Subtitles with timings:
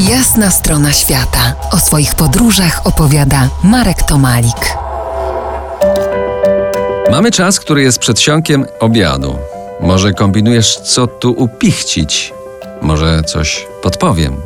[0.00, 1.54] Jasna strona świata.
[1.72, 4.76] O swoich podróżach opowiada Marek Tomalik.
[7.10, 9.38] Mamy czas, który jest przedsionkiem obiadu.
[9.80, 12.32] Może kombinujesz, co tu upichcić?
[12.82, 14.36] Może coś podpowiem.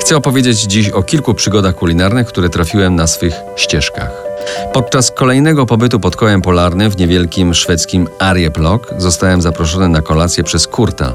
[0.00, 4.27] Chcę opowiedzieć dziś o kilku przygodach kulinarnych, które trafiłem na swych ścieżkach.
[4.72, 10.66] Podczas kolejnego pobytu pod kołem polarnym w niewielkim szwedzkim Arjeplog zostałem zaproszony na kolację przez
[10.66, 11.12] Kurta,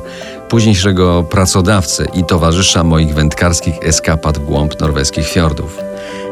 [0.49, 5.77] późniejszego pracodawcę i towarzysza moich wędkarskich eskapad w głąb norweskich fiordów.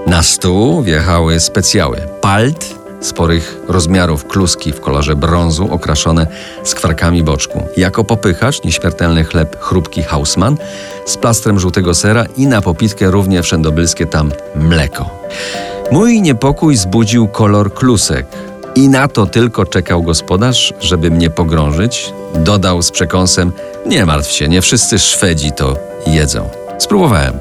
[0.07, 6.27] Na stół wjechały specjały palt, sporych rozmiarów kluski w kolorze brązu okraszone
[6.63, 7.63] skwarkami boczku.
[7.77, 10.57] Jako popychacz nieśmiertelny chleb chrupki Hausmann
[11.05, 15.09] z plastrem żółtego sera i na popitkę równie wszędobylskie tam mleko.
[15.91, 18.25] Mój niepokój zbudził kolor klusek.
[18.75, 22.13] I na to tylko czekał gospodarz, żeby mnie pogrążyć.
[22.35, 23.51] Dodał z przekąsem:
[23.85, 25.77] Nie martw się, nie wszyscy Szwedzi to
[26.07, 26.49] jedzą.
[26.77, 27.33] Spróbowałem.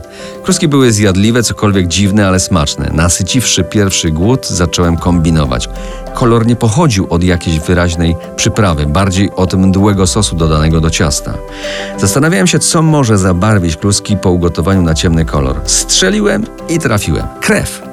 [0.45, 2.91] Kluski były zjadliwe, cokolwiek dziwne, ale smaczne.
[2.95, 5.69] Nasyciwszy pierwszy głód, zacząłem kombinować.
[6.15, 11.35] Kolor nie pochodził od jakiejś wyraźnej przyprawy, bardziej od mdłego sosu dodanego do ciasta.
[11.99, 15.61] Zastanawiałem się, co może zabarwić kluski po ugotowaniu na ciemny kolor.
[15.65, 17.27] Strzeliłem i trafiłem.
[17.41, 17.90] Krew.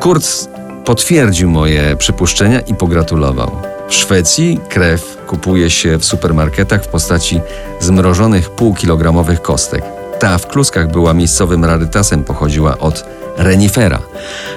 [0.00, 0.48] Kurt
[0.84, 3.50] potwierdził moje przypuszczenia i pogratulował.
[3.88, 7.40] W Szwecji krew kupuje się w supermarketach w postaci
[7.80, 9.84] zmrożonych półkilogramowych kostek.
[10.18, 13.04] Ta w kluskach była miejscowym rarytasem, pochodziła od
[13.36, 13.98] renifera.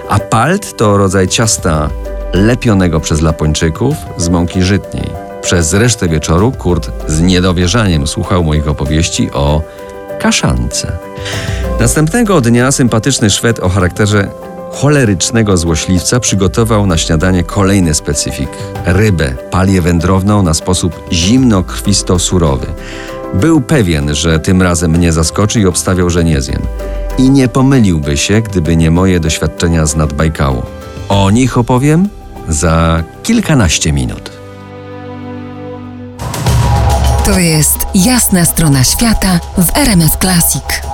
[0.09, 1.89] A palt to rodzaj ciasta
[2.33, 5.09] lepionego przez Lapończyków z mąki żytniej.
[5.41, 9.61] Przez resztę wieczoru Kurt z niedowierzaniem słuchał moich opowieści o
[10.19, 10.91] kaszance.
[11.79, 14.27] Następnego dnia sympatyczny Szwed o charakterze
[14.71, 18.49] cholerycznego złośliwca przygotował na śniadanie kolejny specyfik
[18.85, 22.67] rybę, palię wędrowną na sposób zimno-krwisto-surowy.
[23.33, 26.61] Był pewien, że tym razem mnie zaskoczy i obstawiał, że nie zjem.
[27.17, 30.63] I nie pomyliłby się, gdyby nie moje doświadczenia z nadbajkału.
[31.09, 32.09] O nich opowiem
[32.49, 34.31] za kilkanaście minut.
[37.25, 40.90] To jest jasna strona świata w RMS Classic.